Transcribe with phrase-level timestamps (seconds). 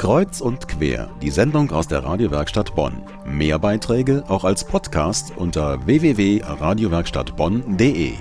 [0.00, 3.02] Kreuz und quer, die Sendung aus der Radiowerkstatt Bonn.
[3.26, 8.14] Mehr Beiträge auch als Podcast unter www.radiowerkstattbonn.de.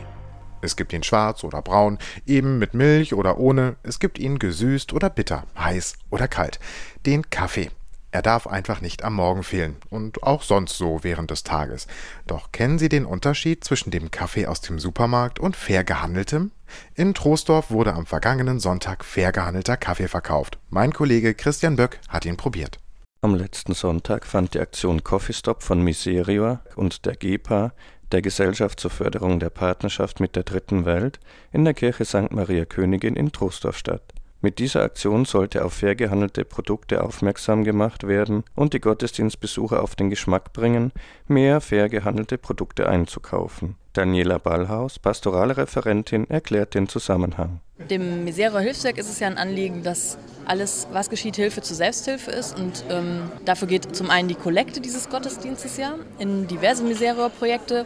[0.61, 4.91] Es gibt ihn schwarz oder braun, eben mit Milch oder ohne, es gibt ihn gesüßt
[4.91, 6.59] oder bitter, heiß oder kalt.
[7.05, 7.69] Den Kaffee.
[8.11, 11.85] Er darf einfach nicht am Morgen fehlen und auch sonst so während des Tages.
[12.25, 16.51] Doch kennen Sie den Unterschied zwischen dem Kaffee aus dem Supermarkt und fair gehandeltem?
[16.95, 20.57] In Troisdorf wurde am vergangenen Sonntag fair gehandelter Kaffee verkauft.
[20.69, 22.79] Mein Kollege Christian Böck hat ihn probiert.
[23.21, 27.73] Am letzten Sonntag fand die Aktion Coffee Stop von Miserior und der GEPA,
[28.11, 31.19] der Gesellschaft zur Förderung der Partnerschaft mit der Dritten Welt,
[31.51, 32.31] in der Kirche St.
[32.31, 34.13] Maria Königin in Troisdorf statt.
[34.41, 39.97] Mit dieser Aktion sollte auf fair gehandelte Produkte aufmerksam gemacht werden und die Gottesdienstbesucher auf
[39.97, 40.93] den Geschmack bringen,
[41.27, 43.75] mehr fair gehandelte Produkte einzukaufen.
[43.91, 47.59] Daniela Ballhaus, pastorale Referentin, erklärt den Zusammenhang.
[47.89, 52.31] Dem Misera Hilfswerk ist es ja ein Anliegen, dass alles, was geschieht, Hilfe zur Selbsthilfe
[52.31, 52.57] ist.
[52.57, 57.85] Und ähm, dafür geht zum einen die Kollekte dieses Gottesdienstes ja in diverse Misera-Projekte.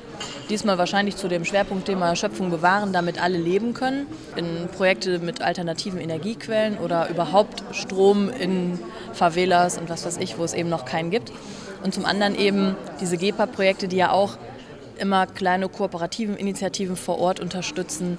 [0.49, 4.07] Diesmal wahrscheinlich zu dem Schwerpunktthema Schöpfung bewahren, damit alle leben können.
[4.35, 8.79] In Projekte mit alternativen Energiequellen oder überhaupt Strom in
[9.13, 11.31] Favelas und was weiß ich, wo es eben noch keinen gibt.
[11.83, 14.37] Und zum anderen eben diese GEPA-Projekte, die ja auch
[14.97, 18.17] immer kleine kooperativen Initiativen vor Ort unterstützen,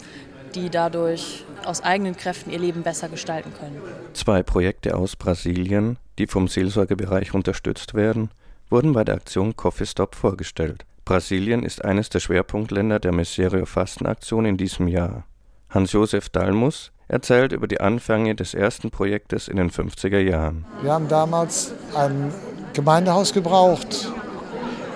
[0.54, 3.76] die dadurch aus eigenen Kräften ihr Leben besser gestalten können.
[4.12, 8.30] Zwei Projekte aus Brasilien, die vom Seelsorgebereich unterstützt werden,
[8.70, 10.84] wurden bei der Aktion Coffee Stop vorgestellt.
[11.04, 15.24] Brasilien ist eines der Schwerpunktländer der Miserio Fastenaktion in diesem Jahr.
[15.68, 20.64] Hans-Josef Dalmus erzählt über die Anfänge des ersten Projektes in den 50er Jahren.
[20.80, 22.32] Wir haben damals ein
[22.72, 24.10] Gemeindehaus gebraucht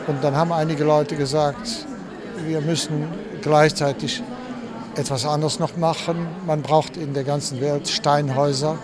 [0.07, 1.87] und dann haben einige Leute gesagt,
[2.47, 3.09] wir müssen
[3.43, 4.23] gleichzeitig
[4.97, 6.27] etwas anderes noch machen.
[6.47, 8.79] Man braucht in der ganzen Welt Steinhäuser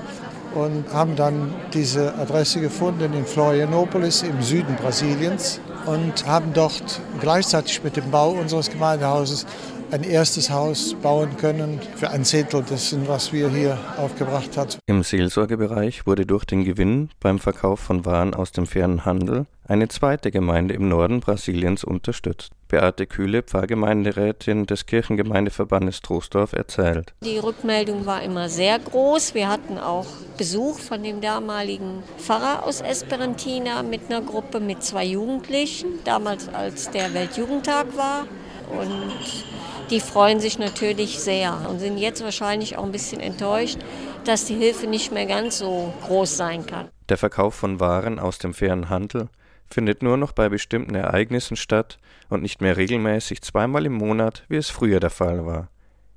[0.55, 7.83] und haben dann diese Adresse gefunden in Florianopolis im Süden Brasiliens und haben dort gleichzeitig
[7.83, 9.47] mit dem Bau unseres Gemeindehauses
[9.91, 14.71] ein erstes Haus bauen können für ein Zehntel dessen, was wir hier aufgebracht haben.
[14.87, 19.89] Im Seelsorgebereich wurde durch den Gewinn beim Verkauf von Waren aus dem fairen Handel eine
[19.89, 22.53] zweite Gemeinde im Norden Brasiliens unterstützt.
[22.69, 27.15] Beate Kühle, Pfarrgemeinderätin des Kirchengemeindeverbandes Troisdorf, erzählt.
[27.23, 29.35] Die Rückmeldung war immer sehr groß.
[29.35, 30.07] Wir hatten auch
[30.37, 36.91] Besuch von dem damaligen Pfarrer aus Esperantina mit einer Gruppe mit zwei Jugendlichen, damals als
[36.91, 38.27] der Weltjugendtag war.
[38.71, 39.45] Und
[39.91, 43.79] die freuen sich natürlich sehr und sind jetzt wahrscheinlich auch ein bisschen enttäuscht,
[44.25, 46.89] dass die Hilfe nicht mehr ganz so groß sein kann.
[47.09, 49.29] Der Verkauf von Waren aus dem fairen Handel
[49.71, 51.99] findet nur noch bei bestimmten Ereignissen statt
[52.29, 55.69] und nicht mehr regelmäßig zweimal im Monat, wie es früher der Fall war.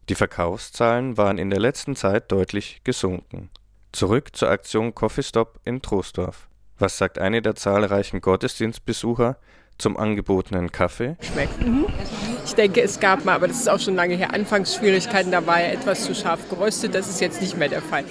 [0.09, 3.49] Die Verkaufszahlen waren in der letzten Zeit deutlich gesunken.
[3.91, 6.47] Zurück zur Aktion Coffee Stop in Troisdorf.
[6.77, 9.37] Was sagt eine der zahlreichen Gottesdienstbesucher
[9.77, 11.15] zum angebotenen Kaffee?
[11.21, 11.65] Schmeckt.
[11.65, 11.85] Mhm.
[12.45, 15.31] Ich denke, es gab mal, aber das ist auch schon lange her, Anfangsschwierigkeiten.
[15.31, 16.95] Da war er etwas zu scharf geröstet.
[16.95, 18.05] Das ist jetzt nicht mehr der Fall.